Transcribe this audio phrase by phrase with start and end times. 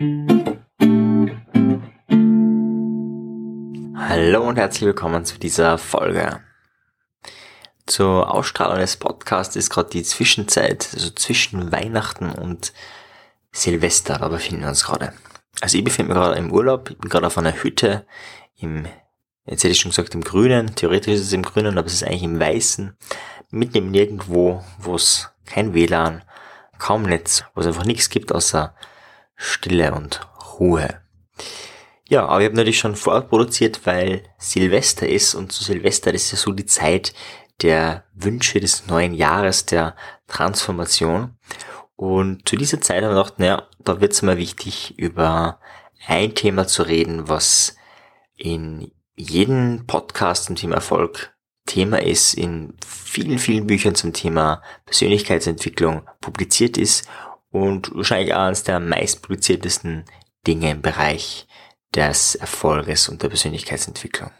[0.00, 0.12] Hallo
[4.46, 6.38] und herzlich willkommen zu dieser Folge.
[7.84, 12.72] Zur Ausstrahlung des Podcasts ist gerade die Zwischenzeit, also zwischen Weihnachten und
[13.50, 15.14] Silvester, da befinden wir uns gerade.
[15.60, 18.06] Also ich befinde mich gerade im Urlaub, ich bin gerade auf einer Hütte
[18.56, 18.86] im,
[19.46, 22.04] jetzt hätte ich schon gesagt im Grünen, theoretisch ist es im Grünen, aber es ist
[22.04, 22.96] eigentlich im Weißen,
[23.50, 26.22] mitten im Nirgendwo, wo es kein WLAN,
[26.78, 28.76] kaum Netz, wo es einfach nichts gibt außer
[29.38, 30.20] Stille und
[30.58, 31.00] Ruhe.
[32.08, 36.32] Ja, aber ich habe natürlich schon vorproduziert, weil Silvester ist und zu Silvester das ist
[36.32, 37.14] ja so die Zeit
[37.62, 39.94] der Wünsche des neuen Jahres, der
[40.26, 41.36] Transformation.
[41.96, 45.60] Und zu dieser Zeit haben wir gedacht, naja, da wird es mal wichtig, über
[46.06, 47.76] ein Thema zu reden, was
[48.36, 51.34] in jedem Podcast zum Thema Erfolg
[51.66, 57.06] Thema ist, in vielen, vielen Büchern zum Thema Persönlichkeitsentwicklung publiziert ist
[57.50, 60.04] und wahrscheinlich auch eines der meist publiziertesten
[60.46, 61.46] Dinge im Bereich
[61.94, 64.30] des Erfolges und der Persönlichkeitsentwicklung.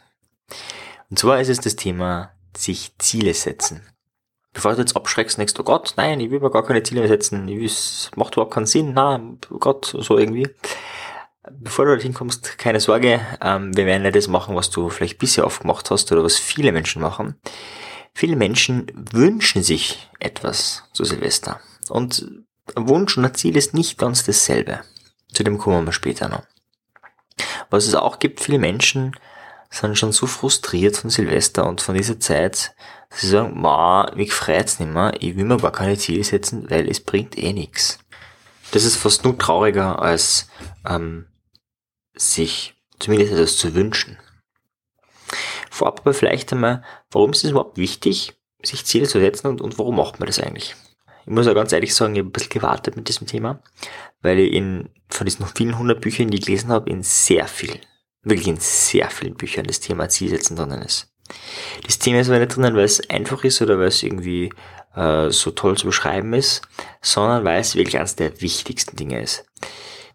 [1.09, 3.81] Und zwar ist es das Thema sich Ziele setzen.
[4.53, 7.01] Bevor du jetzt abschreckst und denkst, oh Gott, nein, ich will mir gar keine Ziele
[7.01, 10.49] mehr setzen, ich will, es macht überhaupt keinen Sinn, na, oh Gott, so irgendwie.
[11.51, 15.17] Bevor du dorthin kommst, keine Sorge, ähm, wir werden nicht das machen, was du vielleicht
[15.17, 17.39] bisher oft gemacht hast oder was viele Menschen machen.
[18.13, 21.59] Viele Menschen wünschen sich etwas zu Silvester.
[21.89, 22.43] Und
[22.75, 24.81] Wunsch und ein Ziel ist nicht ganz dasselbe.
[25.33, 26.43] Zu dem kommen wir später noch.
[27.69, 29.15] Was es auch gibt, viele Menschen
[29.69, 32.73] sind schon so frustriert von Silvester und von dieser Zeit,
[33.09, 36.69] dass sie sagen, ma, mich freut's nicht mehr, ich will mir gar keine Ziele setzen,
[36.69, 37.99] weil es bringt eh nichts.
[38.71, 40.47] Das ist fast nur trauriger, als
[40.87, 41.27] ähm,
[42.15, 44.17] sich zumindest etwas zu wünschen.
[45.69, 48.33] Vorab aber vielleicht einmal, warum ist es überhaupt wichtig,
[48.63, 50.75] sich Ziele zu setzen und, und warum macht man das eigentlich?
[51.25, 53.61] Ich muss ja ganz ehrlich sagen, ich habe ein bisschen gewartet mit diesem Thema,
[54.21, 57.79] weil ich in, von diesen vielen hundert Büchern, die ich gelesen habe, in sehr vielen,
[58.23, 61.13] wirklich in sehr vielen Büchern das Thema Zielsetzen drinnen ist.
[61.85, 64.51] Das Thema ist aber nicht drinnen, weil es einfach ist oder weil es irgendwie
[64.95, 66.61] äh, so toll zu beschreiben ist,
[67.01, 69.45] sondern weil es wirklich eines der wichtigsten Dinge ist.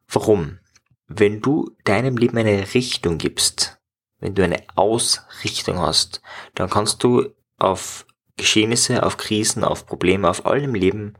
[0.08, 0.58] Warum?
[1.06, 3.78] Wenn du deinem Leben eine Richtung gibst,
[4.18, 6.22] wenn du eine Ausrichtung hast,
[6.54, 7.28] dann kannst du
[7.58, 11.14] auf Geschehnisse, auf Krisen, auf Probleme, auf allem im Leben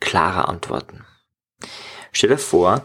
[0.00, 1.04] klarer antworten.
[2.12, 2.82] Stell dir vor,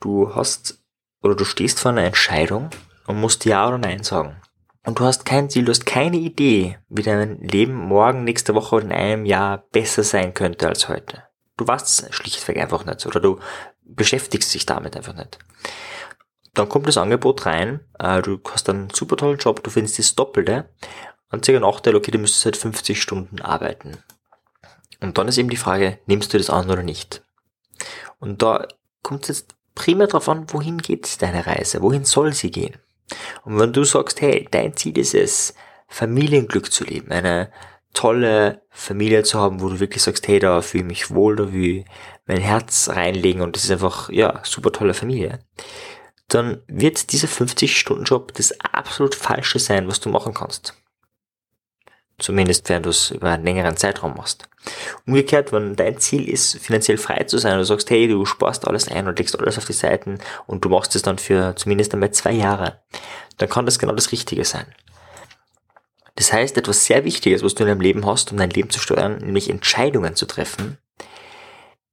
[0.00, 0.82] du hast
[1.22, 2.70] oder du stehst vor einer Entscheidung
[3.06, 4.40] und musst Ja oder Nein sagen.
[4.84, 8.76] Und du hast kein Ziel, du hast keine Idee, wie dein Leben morgen, nächste Woche
[8.76, 11.24] oder in einem Jahr besser sein könnte als heute.
[11.56, 13.38] Du weißt schlichtweg einfach nicht oder du
[13.82, 15.38] beschäftigst dich damit einfach nicht.
[16.54, 20.14] Dann kommt das Angebot rein, äh, du hast einen super tollen Job, du findest das
[20.14, 20.70] Doppelte
[21.30, 23.98] Einziger Nachteil, okay, du müsstest halt 50 Stunden arbeiten.
[25.00, 27.22] Und dann ist eben die Frage, nimmst du das an oder nicht?
[28.18, 28.66] Und da
[29.02, 31.82] kommt es jetzt primär darauf an, wohin geht deine Reise?
[31.82, 32.76] Wohin soll sie gehen?
[33.44, 35.54] Und wenn du sagst, hey, dein Ziel ist es,
[35.86, 37.50] Familienglück zu leben, eine
[37.94, 41.52] tolle Familie zu haben, wo du wirklich sagst, hey, da fühle ich mich wohl, da
[41.52, 41.84] will ich
[42.26, 45.40] mein Herz reinlegen und das ist einfach, ja, super tolle Familie,
[46.28, 50.74] dann wird dieser 50-Stunden-Job das absolut Falsche sein, was du machen kannst.
[52.18, 54.48] Zumindest wenn du es über einen längeren Zeitraum machst.
[55.06, 58.66] Umgekehrt, wenn dein Ziel ist, finanziell frei zu sein, und du sagst, hey, du sparst
[58.66, 61.94] alles ein und legst alles auf die Seiten und du machst es dann für zumindest
[61.94, 62.80] einmal zwei Jahre,
[63.36, 64.66] dann kann das genau das Richtige sein.
[66.16, 68.80] Das heißt, etwas sehr Wichtiges, was du in deinem Leben hast, um dein Leben zu
[68.80, 70.78] steuern, nämlich Entscheidungen zu treffen,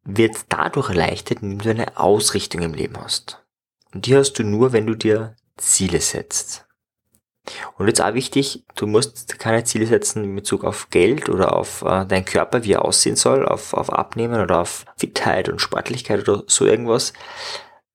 [0.03, 3.45] wird dadurch erleichtert, indem du eine Ausrichtung im Leben hast.
[3.93, 6.65] Und die hast du nur, wenn du dir Ziele setzt.
[7.77, 11.83] Und jetzt auch wichtig, du musst keine Ziele setzen in Bezug auf Geld oder auf
[11.83, 16.27] äh, deinen Körper, wie er aussehen soll, auf, auf Abnehmen oder auf Fitheit und Sportlichkeit
[16.27, 17.13] oder so irgendwas,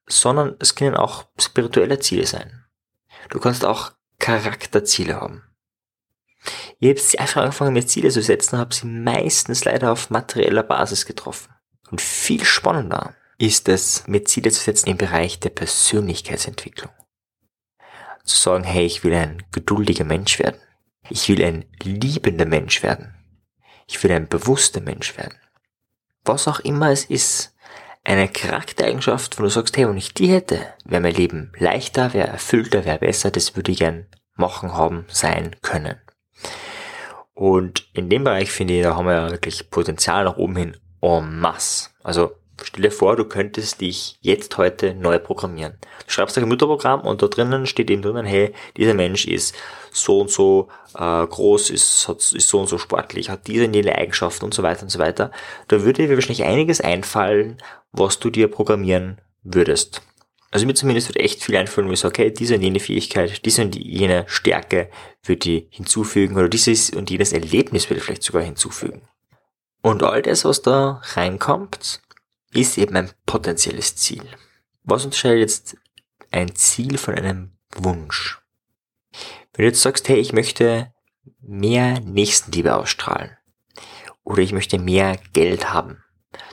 [0.09, 2.65] sondern es können auch spirituelle Ziele sein.
[3.29, 5.43] Du kannst auch Charakterziele haben.
[6.79, 11.05] Ich habe einfach angefangen, mir Ziele zu setzen, habe sie meistens leider auf materieller Basis
[11.05, 11.53] getroffen.
[11.91, 16.93] Und viel spannender ist es, mir Ziele zu setzen im Bereich der Persönlichkeitsentwicklung
[18.31, 20.61] zu sagen, hey, ich will ein geduldiger Mensch werden.
[21.09, 23.15] Ich will ein liebender Mensch werden.
[23.87, 25.39] Ich will ein bewusster Mensch werden.
[26.25, 27.55] Was auch immer es ist,
[28.05, 32.29] eine Charaktereigenschaft, wo du sagst, hey, wenn ich die hätte, wäre mein Leben leichter, wäre
[32.29, 36.01] erfüllter, wäre besser, das würde ich gern machen, haben, sein können.
[37.35, 40.77] Und in dem Bereich finde ich, da haben wir ja wirklich Potenzial nach oben hin
[41.01, 41.91] en masse.
[42.03, 45.79] Also Stell dir vor, du könntest dich jetzt heute neu programmieren.
[46.07, 49.55] Du schreibst ein Computerprogramm und da drinnen steht eben drinnen, hey, dieser Mensch ist
[49.93, 53.75] so und so äh, groß, ist, hat, ist so und so sportlich, hat diese und
[53.75, 55.31] jene Eigenschaften und so weiter und so weiter.
[55.69, 57.59] Da würde dir wahrscheinlich einiges einfallen,
[57.93, 60.03] was du dir programmieren würdest.
[60.53, 63.45] Also mir zumindest wird echt viel einfallen, wo ich sage, okay, diese und jene Fähigkeit,
[63.45, 64.91] diese und jene Stärke
[65.23, 69.03] würde ich hinzufügen oder dieses und jenes Erlebnis würde ich vielleicht sogar hinzufügen.
[69.83, 72.03] Und all das, was da reinkommt,
[72.53, 74.25] ist eben ein potenzielles Ziel.
[74.83, 75.77] Was unterscheidet jetzt
[76.31, 78.41] ein Ziel von einem Wunsch?
[79.53, 80.93] Wenn du jetzt sagst, hey, ich möchte
[81.41, 83.37] mehr Nächstenliebe ausstrahlen
[84.25, 86.03] oder ich möchte mehr Geld haben,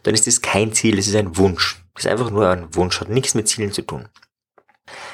[0.04, 1.84] dann ist das kein Ziel, es ist ein Wunsch.
[1.94, 4.08] Das ist einfach nur ein Wunsch, hat nichts mit Zielen zu tun.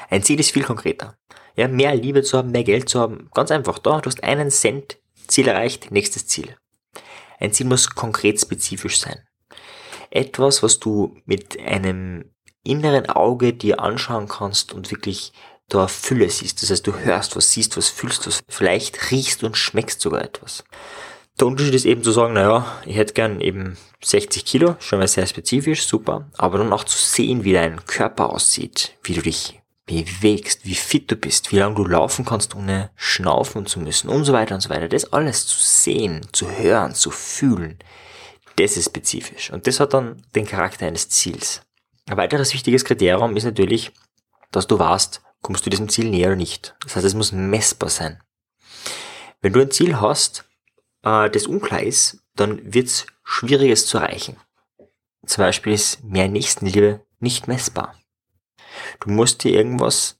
[0.09, 1.18] Ein Ziel ist viel konkreter.
[1.56, 3.80] Ja, mehr Liebe zu haben, mehr Geld zu haben, ganz einfach.
[3.80, 4.97] Da, du hast einen Cent,
[5.27, 6.57] Ziel erreicht, nächstes Ziel.
[7.39, 9.27] Ein Ziel muss konkret spezifisch sein.
[10.13, 12.25] Etwas, was du mit einem
[12.63, 15.33] inneren Auge dir anschauen kannst und wirklich
[15.69, 16.62] da Fülle siehst.
[16.62, 20.63] Das heißt, du hörst was, siehst was, fühlst was, vielleicht riechst und schmeckst sogar etwas.
[21.39, 25.07] Der Unterschied ist eben zu sagen, naja, ich hätte gern eben 60 Kilo, schon mal
[25.07, 29.59] sehr spezifisch, super, aber dann auch zu sehen, wie dein Körper aussieht, wie du dich
[29.88, 34.25] bewegst, wie fit du bist, wie lange du laufen kannst, ohne schnaufen zu müssen und
[34.25, 34.88] so weiter und so weiter.
[34.88, 37.80] Das alles zu sehen, zu hören, zu fühlen,
[38.55, 39.51] das ist spezifisch.
[39.51, 41.61] Und das hat dann den Charakter eines Ziels.
[42.07, 43.91] Ein weiteres wichtiges Kriterium ist natürlich,
[44.51, 46.75] dass du weißt, kommst du diesem Ziel näher oder nicht.
[46.83, 48.21] Das heißt, es muss messbar sein.
[49.41, 50.45] Wenn du ein Ziel hast,
[51.03, 54.38] äh, das unklar ist, dann wird es schwierig, zu erreichen.
[55.25, 57.95] Zum Beispiel ist mehr Nächstenliebe nicht messbar.
[58.99, 60.19] Du musst dir irgendwas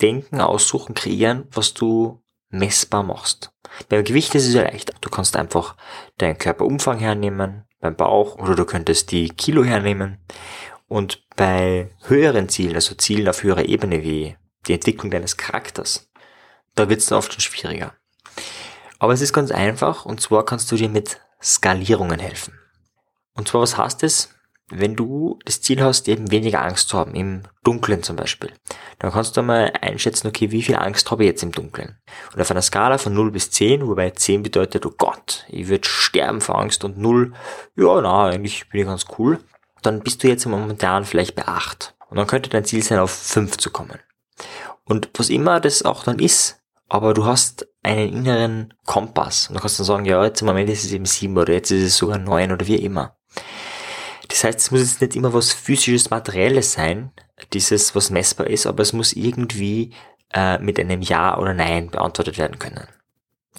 [0.00, 3.50] denken, aussuchen, kreieren, was du messbar machst.
[3.88, 4.92] Beim Gewicht ist es ja leicht.
[5.00, 5.76] Du kannst einfach
[6.18, 10.18] deinen Körperumfang hernehmen, beim Bauch, oder du könntest die Kilo hernehmen.
[10.88, 14.36] Und bei höheren Zielen, also Zielen auf höherer Ebene wie
[14.66, 16.10] die Entwicklung deines Charakters,
[16.74, 17.94] da wird es oft schon schwieriger.
[18.98, 22.58] Aber es ist ganz einfach und zwar kannst du dir mit Skalierungen helfen.
[23.34, 24.34] Und zwar, was heißt es?
[24.70, 28.52] Wenn du das Ziel hast, eben weniger Angst zu haben, im Dunkeln zum Beispiel,
[28.98, 31.96] dann kannst du mal einschätzen, okay, wie viel Angst habe ich jetzt im Dunkeln?
[32.34, 35.88] Und auf einer Skala von 0 bis 10, wobei 10 bedeutet, oh Gott, ich würde
[35.88, 37.32] sterben vor Angst und 0,
[37.76, 39.38] ja, na, eigentlich bin ich ganz cool,
[39.82, 41.94] dann bist du jetzt momentan vielleicht bei 8.
[42.10, 43.98] Und dann könnte dein Ziel sein, auf 5 zu kommen.
[44.84, 49.60] Und was immer das auch dann ist, aber du hast einen inneren Kompass und du
[49.60, 51.96] kannst dann sagen, ja, jetzt im Moment ist es eben sieben oder jetzt ist es
[51.96, 53.17] sogar neun oder wie immer.
[54.38, 57.10] Das heißt, es muss jetzt nicht immer was physisches, materielles sein,
[57.52, 59.92] dieses, was messbar ist, aber es muss irgendwie
[60.32, 62.86] äh, mit einem Ja oder Nein beantwortet werden können.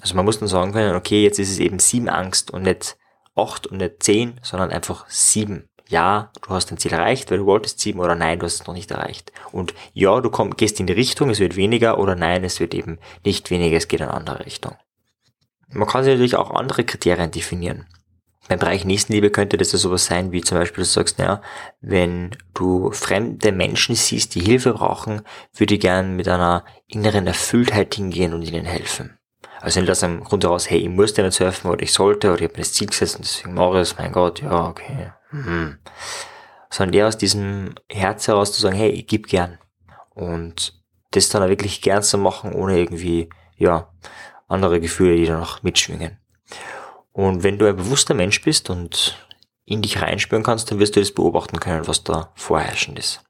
[0.00, 2.96] Also man muss dann sagen können, okay, jetzt ist es eben sieben Angst und nicht
[3.36, 7.46] acht und nicht zehn, sondern einfach sieben ja, du hast dein Ziel erreicht, weil du
[7.46, 9.32] wolltest sieben oder nein, du hast es noch nicht erreicht.
[9.50, 12.74] Und ja, du komm, gehst in die Richtung, es wird weniger oder nein, es wird
[12.74, 14.76] eben nicht weniger, es geht in eine andere Richtung.
[15.68, 17.86] Man kann sich natürlich auch andere Kriterien definieren.
[18.50, 21.40] Beim Bereich Nächstenliebe könnte das ja sowas sein, wie zum Beispiel du sagst, naja,
[21.80, 25.22] wenn du fremde Menschen siehst, die Hilfe brauchen,
[25.54, 29.16] würde ich gern mit einer inneren Erfülltheit hingehen und ihnen helfen.
[29.60, 32.40] Also nicht aus einem Grund heraus, hey, ich muss nicht helfen oder ich sollte oder
[32.40, 35.12] ich habe mir das Ziel gesetzt und deswegen mache ich es, mein Gott, ja, okay.
[35.30, 35.78] Hm.
[36.70, 39.58] Sondern eher aus diesem Herz heraus zu sagen, hey, ich gebe gern.
[40.16, 40.82] Und
[41.12, 43.92] das dann auch wirklich gern zu machen, ohne irgendwie, ja,
[44.48, 46.18] andere Gefühle, die da noch mitschwingen.
[47.20, 49.14] Und wenn du ein bewusster Mensch bist und
[49.66, 53.20] in dich reinspüren kannst, dann wirst du das beobachten können, was da vorherrschend ist.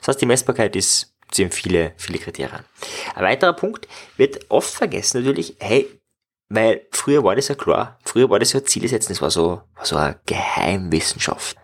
[0.00, 2.64] Das heißt, die Messbarkeit ist sind viele, viele Kriterien.
[3.14, 5.88] Ein weiterer Punkt wird oft vergessen natürlich, hey,
[6.50, 9.62] weil früher war das ja klar, früher war das ja Ziele setzen, das war so,
[9.76, 11.56] war so eine Geheimwissenschaft.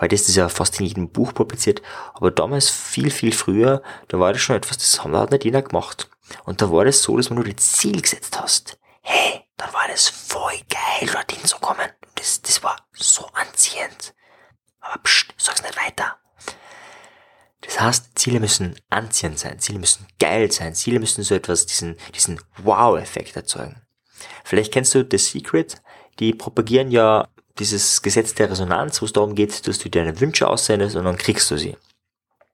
[0.00, 1.82] Heute ist das ja fast in jedem Buch publiziert,
[2.14, 5.44] aber damals viel, viel früher, da war das schon etwas, das haben wir halt nicht
[5.44, 6.08] jeder gemacht.
[6.44, 9.86] Und da war das so, dass wenn du das Ziel gesetzt hast, hey, dann war
[9.88, 11.90] das voll geil, dorthin zu kommen.
[12.14, 14.14] Das, das war so anziehend.
[14.80, 16.16] Aber pst, sag's nicht weiter.
[17.60, 21.96] Das heißt, Ziele müssen anziehend sein, Ziele müssen geil sein, Ziele müssen so etwas, diesen,
[22.14, 23.82] diesen Wow-Effekt erzeugen.
[24.44, 25.82] Vielleicht kennst du The Secret,
[26.18, 30.48] die propagieren ja dieses Gesetz der Resonanz, wo es darum geht, dass du deine Wünsche
[30.48, 31.76] aussendest und dann kriegst du sie.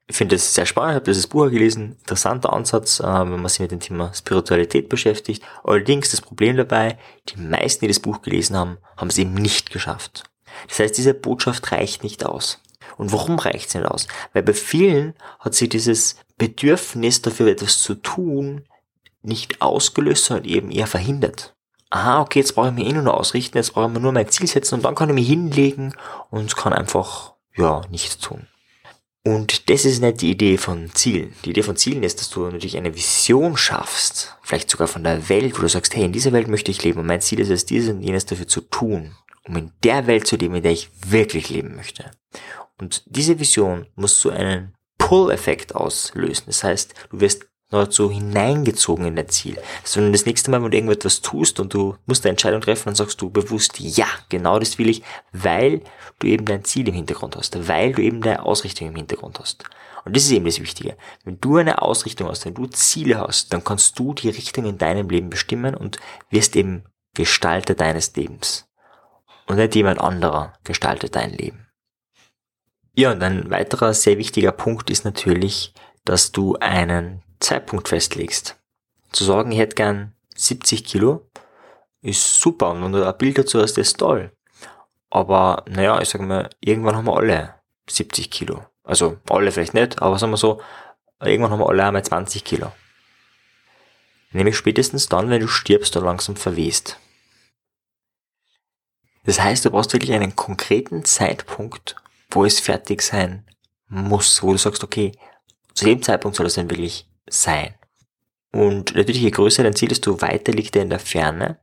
[0.07, 3.49] Ich finde das sehr spannend, ich habe dieses Buch gelesen, interessanter Ansatz, äh, wenn man
[3.49, 5.43] sich mit dem Thema Spiritualität beschäftigt.
[5.63, 9.71] Allerdings das Problem dabei, die meisten, die das Buch gelesen haben, haben es eben nicht
[9.71, 10.23] geschafft.
[10.67, 12.61] Das heißt, diese Botschaft reicht nicht aus.
[12.97, 14.07] Und warum reicht es nicht aus?
[14.33, 18.65] Weil bei vielen hat sich dieses Bedürfnis dafür etwas zu tun
[19.23, 21.55] nicht ausgelöst, sondern eben eher verhindert.
[21.89, 24.11] Aha, okay, jetzt brauche ich mich eh nur noch ausrichten, jetzt brauche ich mir nur
[24.11, 25.95] mein Ziel setzen und dann kann ich mich hinlegen
[26.29, 28.47] und kann einfach, ja, nichts tun.
[29.27, 31.33] Und das ist nicht die Idee von Zielen.
[31.43, 35.29] Die Idee von Zielen ist, dass du natürlich eine Vision schaffst, vielleicht sogar von der
[35.29, 37.49] Welt, wo du sagst, hey, in dieser Welt möchte ich leben und mein Ziel ist
[37.49, 40.73] es, dieses und jenes dafür zu tun, um in der Welt zu leben, in der
[40.73, 42.11] ich wirklich leben möchte.
[42.77, 46.43] Und diese Vision muss zu einem Pull-Effekt auslösen.
[46.45, 49.57] Das heißt, du wirst so hineingezogen in dein Ziel.
[49.83, 52.95] Sondern das nächste Mal, wenn du irgendetwas tust und du musst eine Entscheidung treffen, dann
[52.95, 55.81] sagst du bewusst, ja, genau das will ich, weil
[56.19, 59.65] du eben dein Ziel im Hintergrund hast, weil du eben deine Ausrichtung im Hintergrund hast.
[60.05, 60.95] Und das ist eben das Wichtige.
[61.23, 64.77] Wenn du eine Ausrichtung hast, wenn du Ziele hast, dann kannst du die Richtung in
[64.77, 65.97] deinem Leben bestimmen und
[66.29, 66.83] wirst eben
[67.15, 68.67] Gestalter deines Lebens.
[69.47, 71.67] Und nicht jemand anderer gestaltet dein Leben.
[72.95, 75.73] Ja, und ein weiterer sehr wichtiger Punkt ist natürlich,
[76.05, 78.57] dass du einen Zeitpunkt festlegst.
[79.11, 81.29] Zu sagen, ich hätte gern 70 Kilo,
[82.01, 82.71] ist super.
[82.71, 84.31] Und wenn du ein Bild dazu hast, ist toll.
[85.09, 87.55] Aber, naja, ich sage mal, irgendwann haben wir alle
[87.89, 88.65] 70 Kilo.
[88.83, 90.61] Also alle vielleicht nicht, aber sagen wir so,
[91.21, 92.71] irgendwann haben wir alle einmal 20 Kilo.
[94.31, 96.99] Nämlich spätestens dann, wenn du stirbst oder langsam verwest.
[99.23, 101.95] Das heißt, du brauchst wirklich einen konkreten Zeitpunkt,
[102.29, 103.45] wo es fertig sein
[103.87, 105.13] muss, wo du sagst, okay,
[105.73, 107.73] zu dem Zeitpunkt soll es dann wirklich sein.
[108.51, 111.59] Und natürlich, je größer dein Ziel desto weiter liegt er in der Ferne.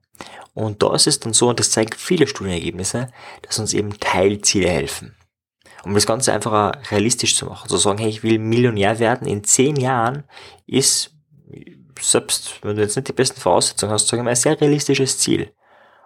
[0.55, 3.11] Und da ist es dann so, und das zeigen viele Studienergebnisse,
[3.43, 5.17] dass uns eben Teilziele helfen
[5.85, 7.69] um das Ganze einfach realistisch zu machen.
[7.69, 10.25] Zu sagen, hey, ich will Millionär werden in zehn Jahren,
[10.67, 11.11] ist,
[12.01, 15.53] selbst wenn du jetzt nicht die besten Voraussetzungen hast, sagen wir ein sehr realistisches Ziel.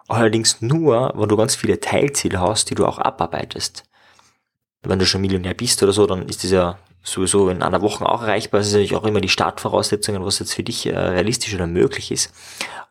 [0.07, 3.83] Allerdings nur, wenn du ganz viele Teilziele hast, die du auch abarbeitest.
[4.83, 8.05] Wenn du schon Millionär bist oder so, dann ist das ja sowieso in einer Woche
[8.05, 8.59] auch erreichbar.
[8.59, 12.11] Das ist natürlich auch immer die Startvoraussetzungen, was jetzt für dich äh, realistisch oder möglich
[12.11, 12.33] ist.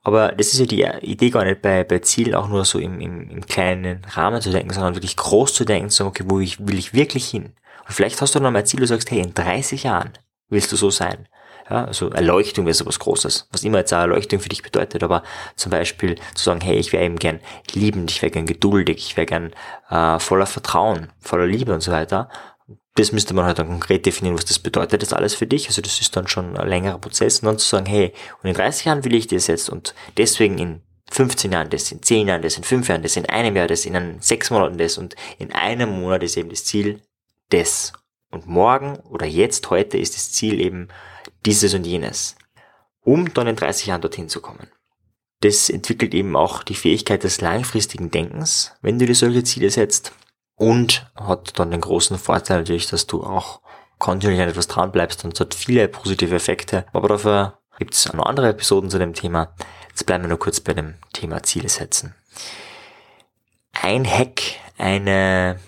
[0.03, 3.01] Aber das ist ja die Idee gar nicht bei, bei Zielen auch nur so im,
[3.01, 6.41] im, im kleinen Rahmen zu denken, sondern wirklich groß zu denken, zu sagen, okay, wo
[6.41, 7.53] ich, will ich wirklich hin?
[7.87, 10.13] Und vielleicht hast du noch mal ein Ziel, du sagst, hey, in 30 Jahren
[10.49, 11.29] willst du so sein.
[11.69, 15.03] Ja, also Erleuchtung wäre so was Großes, was immer jetzt eine Erleuchtung für dich bedeutet,
[15.03, 15.25] aber
[15.57, 17.41] zum Beispiel zu sagen, hey, ich wäre eben gern
[17.73, 19.53] liebend, ich wäre gern geduldig, ich wäre gern
[19.91, 22.29] äh, voller Vertrauen, voller Liebe und so weiter
[22.97, 25.69] das müsste man halt dann konkret definieren, was das bedeutet das alles für dich.
[25.69, 27.41] Also das ist dann schon ein längerer Prozess.
[27.41, 28.13] Und dann zu sagen, hey,
[28.43, 32.03] und in 30 Jahren will ich das jetzt und deswegen in 15 Jahren das, in
[32.03, 34.99] 10 Jahren das, in 5 Jahren das, in einem Jahr das, in 6 Monaten das
[34.99, 37.03] und in einem Monat ist eben das Ziel
[37.51, 37.93] das.
[38.31, 40.89] Und morgen oder jetzt, heute ist das Ziel eben
[41.45, 42.35] dieses und jenes.
[43.03, 44.69] Um dann in 30 Jahren dorthin zu kommen.
[45.41, 50.13] Das entwickelt eben auch die Fähigkeit des langfristigen Denkens, wenn du dir solche Ziele setzt
[50.57, 53.61] und hat dann den großen Vorteil natürlich, dass du auch
[53.99, 56.87] kontinuierlich an etwas dran bleibst und es hat viele positive Effekte.
[56.93, 59.55] Aber dafür gibt es noch andere Episoden zu dem Thema.
[59.89, 62.15] Jetzt bleiben wir nur kurz bei dem Thema Ziele setzen.
[63.73, 64.43] Ein Hack,
[64.79, 65.61] eine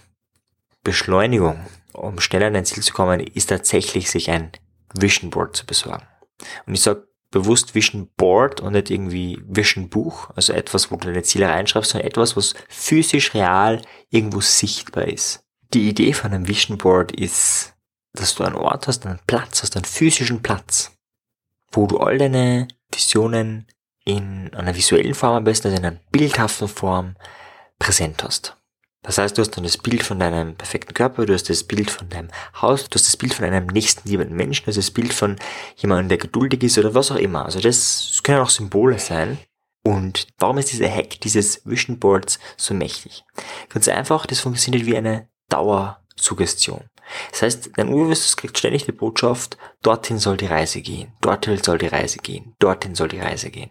[0.83, 4.53] Beschleunigung, um schneller an ein Ziel zu kommen, ist tatsächlich, sich ein
[4.95, 6.07] Vision Board zu besorgen.
[6.67, 11.07] Und ich sage bewusst Vision Board und nicht irgendwie Vision Buch, also etwas, wo du
[11.09, 15.45] deine Ziele reinschreibst, sondern etwas, was physisch real irgendwo sichtbar ist.
[15.75, 17.75] Die Idee von einem Vision Board ist,
[18.15, 20.93] dass du einen Ort hast, einen Platz hast, einen physischen Platz,
[21.71, 23.67] wo du all deine Visionen
[24.05, 27.17] in einer visuellen Form am besten, also in einer bildhaften Form
[27.79, 28.58] präsent hast.
[29.09, 31.91] Das heißt, du hast dann das Bild von deinem perfekten Körper, du hast das Bild
[31.91, 32.29] von deinem
[32.61, 35.37] Haus, du hast das Bild von einem nächsten liebenden Menschen, du hast das Bild von
[35.77, 37.47] jemandem, der geduldig ist oder was auch immer.
[37.47, 39.39] Also das, das können auch Symbole sein.
[39.83, 43.25] Und warum ist dieser Hack dieses Vision Boards so mächtig?
[43.71, 46.85] Ganz einfach, das funktioniert wie eine Dauersuggestion.
[47.31, 51.79] Das heißt, dein Unbewusstes kriegt ständig die Botschaft, dorthin soll die Reise gehen, dorthin soll
[51.79, 53.71] die Reise gehen, dorthin soll die Reise gehen.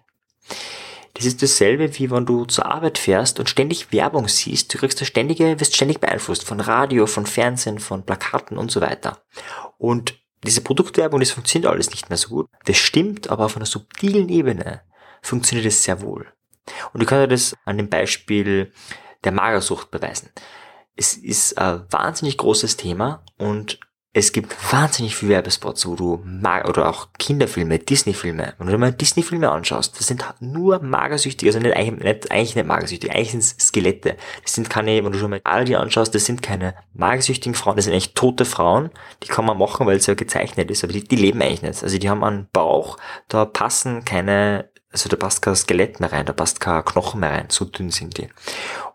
[1.18, 4.72] Das ist dasselbe, wie wenn du zur Arbeit fährst und ständig Werbung siehst.
[4.72, 8.82] Du kriegst da ständige, wirst ständig beeinflusst von Radio, von Fernsehen, von Plakaten und so
[8.82, 9.24] weiter.
[9.80, 12.48] Und diese Produktwerbung, das funktioniert alles nicht mehr so gut.
[12.66, 14.82] Das stimmt, aber auf einer subtilen Ebene
[15.24, 16.32] funktioniert es sehr wohl.
[16.94, 18.72] Und ich kann dir das an dem Beispiel
[19.24, 20.30] der Magersucht beweisen.
[20.96, 23.80] Es ist ein wahnsinnig großes Thema und
[24.18, 28.56] es gibt wahnsinnig viele Werbespots, wo du mag oder auch Kinderfilme, Disney-Filme.
[28.58, 32.56] Wenn du dir mal Disney-Filme anschaust, das sind nur magersüchtige, also nicht, eigentlich, nicht, eigentlich
[32.56, 34.18] nicht magersüchtige, eigentlich sind es Skelette.
[34.42, 37.76] Das sind keine, wenn du schon mal all die anschaust, das sind keine magersüchtigen Frauen,
[37.76, 38.90] das sind eigentlich tote Frauen.
[39.22, 41.84] Die kann man machen, weil es ja gezeichnet ist, aber die, die leben eigentlich nicht.
[41.84, 42.98] Also die haben einen Bauch,
[43.28, 47.34] da passen keine, also da passt kein Skelett mehr rein, da passt kein Knochen mehr
[47.34, 48.30] rein, so dünn sind die.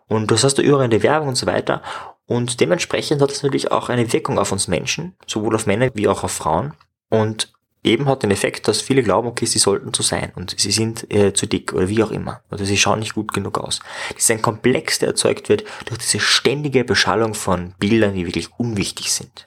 [0.07, 1.81] Und das hast du überall in der Werbung und so weiter.
[2.25, 6.07] Und dementsprechend hat es natürlich auch eine Wirkung auf uns Menschen, sowohl auf Männer wie
[6.07, 6.73] auch auf Frauen.
[7.09, 7.53] Und
[7.83, 11.11] eben hat den Effekt, dass viele glauben, okay, sie sollten so sein und sie sind
[11.13, 12.41] äh, zu dick oder wie auch immer.
[12.49, 13.81] Oder sie schauen nicht gut genug aus.
[14.13, 18.49] Das ist ein Komplex, der erzeugt wird durch diese ständige Beschallung von Bildern, die wirklich
[18.57, 19.45] unwichtig sind.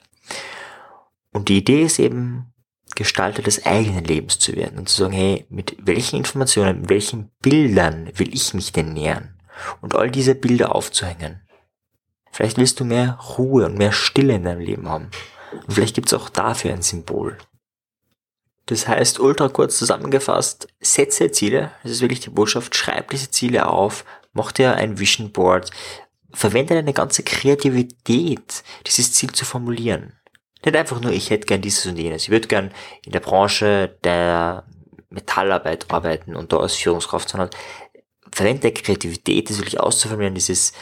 [1.31, 2.53] Und die Idee ist eben,
[2.95, 7.29] Gestalter des eigenen Lebens zu werden und zu sagen, hey, mit welchen Informationen, mit welchen
[7.41, 9.39] Bildern will ich mich denn nähern?
[9.81, 11.46] Und all diese Bilder aufzuhängen
[12.31, 15.09] Vielleicht willst du mehr Ruhe und mehr Stille in deinem Leben haben.
[15.51, 17.37] Und vielleicht gibt es auch dafür ein Symbol.
[18.67, 23.67] Das heißt, ultra kurz zusammengefasst, setze Ziele, das ist wirklich die Botschaft, schreib diese Ziele
[23.67, 24.03] auf,
[24.33, 25.71] mach dir ein Vision Board,
[26.33, 30.13] verwende deine ganze Kreativität, dieses Ziel zu formulieren.
[30.65, 32.23] Nicht einfach nur, ich hätte gern dieses und jenes.
[32.23, 32.71] Ich würde gern
[33.05, 34.65] in der Branche der
[35.09, 37.49] Metallarbeit arbeiten und da als Führungskraft, sondern
[38.33, 40.73] verwende Kreativität, das wirklich auszuformulieren, dieses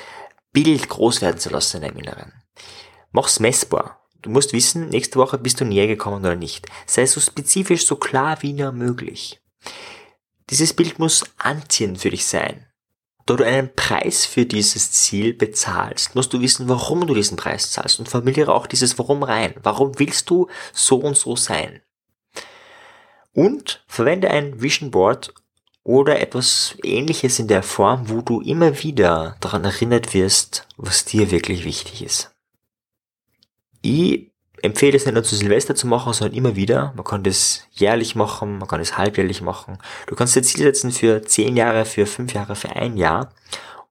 [0.56, 2.34] Bild groß werden zu lassen in deinem Inneren.
[3.12, 4.00] Mach's messbar.
[4.22, 6.66] Du musst wissen, nächste Woche bist du näher gekommen oder nicht.
[6.88, 9.42] Sei so spezifisch, so klar wie nur möglich.
[10.50, 12.66] Dieses Bild muss anziehend für dich sein.
[13.26, 17.72] Da du einen Preis für dieses Ziel bezahlst, musst du wissen, warum du diesen Preis
[17.72, 19.56] zahlst und formuliere auch dieses Warum rein.
[19.62, 21.82] Warum willst du so und so sein?
[23.34, 25.34] Und verwende ein Vision Board
[25.86, 31.30] oder etwas ähnliches in der Form, wo du immer wieder daran erinnert wirst, was dir
[31.30, 32.32] wirklich wichtig ist.
[33.84, 34.32] Ich
[34.64, 36.92] empfehle es nicht nur zu Silvester zu machen, sondern immer wieder.
[36.96, 39.78] Man kann das jährlich machen, man kann es halbjährlich machen.
[40.08, 43.32] Du kannst dir Ziel setzen für zehn Jahre, für fünf Jahre, für ein Jahr.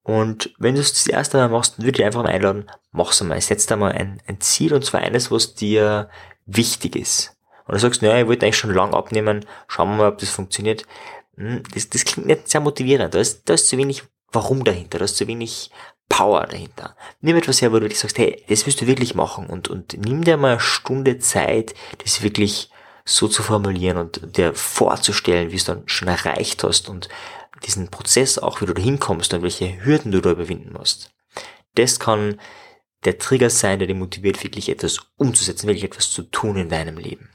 [0.03, 3.23] Und wenn du es das erste Mal machst, würde ich dich einfach mal einladen, mach's
[3.23, 3.41] einmal.
[3.41, 6.11] Setz da mal ein, ein Ziel und zwar eines, was dir
[6.45, 7.37] wichtig ist.
[7.67, 10.31] Und du sagst, naja, ich wollte eigentlich schon lange abnehmen, schauen wir mal, ob das
[10.31, 10.85] funktioniert.
[11.37, 13.15] Hm, das, das klingt nicht sehr motivierend.
[13.15, 15.71] Da ist, da ist zu wenig Warum dahinter, da ist zu wenig
[16.09, 16.97] Power dahinter.
[17.21, 19.97] Nimm etwas her, wo du wirklich sagst, hey, das willst du wirklich machen und, und
[19.97, 22.69] nimm dir mal eine Stunde Zeit, das wirklich
[23.05, 27.09] so zu formulieren und dir vorzustellen, wie es dann schon erreicht hast und
[27.65, 31.11] diesen Prozess auch, wie du da hinkommst und welche Hürden du da überwinden musst.
[31.77, 32.41] Das kann
[33.05, 36.97] der Trigger sein, der dich motiviert, wirklich etwas umzusetzen, wirklich etwas zu tun in deinem
[36.97, 37.31] Leben.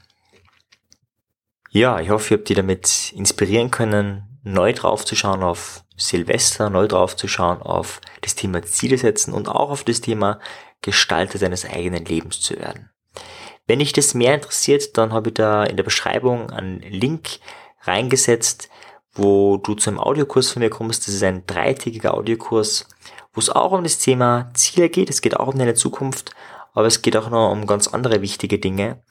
[1.72, 7.62] Ja, ich hoffe, ich habe dich damit inspirieren können, neu draufzuschauen auf Silvester, neu draufzuschauen
[7.62, 10.40] auf das Thema Ziele setzen und auch auf das Thema
[10.82, 12.90] Gestalter deines eigenen Lebens zu werden.
[13.68, 17.38] Wenn dich das mehr interessiert, dann habe ich da in der Beschreibung einen Link
[17.82, 18.68] reingesetzt,
[19.12, 21.06] wo du zu einem Audiokurs von mir kommst.
[21.06, 22.88] Das ist ein dreitägiger Audiokurs,
[23.32, 25.08] wo es auch um das Thema Ziele geht.
[25.08, 26.34] Es geht auch um deine Zukunft,
[26.72, 29.02] aber es geht auch noch um ganz andere wichtige Dinge,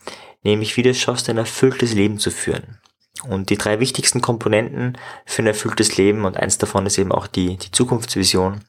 [0.44, 2.80] nämlich wie du es schaffst, ein erfülltes Leben zu führen.
[3.28, 7.28] Und die drei wichtigsten Komponenten für ein erfülltes Leben, und eins davon ist eben auch
[7.28, 8.64] die, die Zukunftsvision,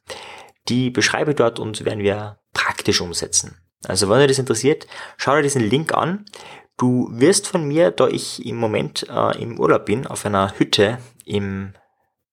[0.69, 3.57] die beschreibe ich dort und werden wir praktisch umsetzen.
[3.87, 6.25] Also wenn dir das interessiert, schau dir diesen Link an.
[6.77, 10.99] Du wirst von mir, da ich im Moment äh, im Urlaub bin, auf einer Hütte
[11.25, 11.75] im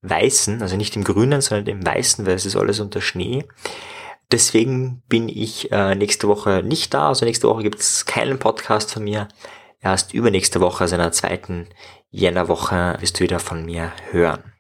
[0.02, 3.46] Weißen, also nicht im Grünen, sondern im Weißen, weil es ist alles unter Schnee,
[4.32, 7.08] Deswegen bin ich äh, nächste Woche nicht da.
[7.10, 9.28] Also nächste Woche gibt es keinen Podcast von mir.
[9.80, 11.68] Erst übernächste Woche, also in der zweiten
[12.10, 14.54] Jännerwoche, wirst du wieder von mir hören.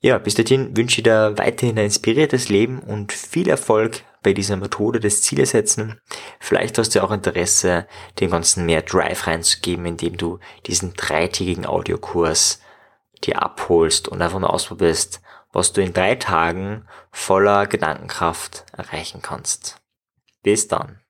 [0.00, 4.56] Ja, bis dahin wünsche ich dir weiterhin ein inspiriertes Leben und viel Erfolg bei dieser
[4.56, 6.00] Methode des Ziele setzen.
[6.40, 7.86] Vielleicht hast du auch Interesse,
[8.20, 12.60] dem Ganzen mehr Drive reinzugeben, indem du diesen dreitägigen Audiokurs
[13.22, 15.22] dir abholst und einfach mal ausprobierst,
[15.54, 19.80] was du in drei Tagen voller Gedankenkraft erreichen kannst.
[20.42, 21.00] Bis dann.